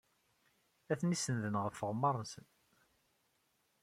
Atni 0.91 1.17
sennden 1.23 1.55
ɣef 1.63 1.75
tɣemmar-nsen. 1.75 2.47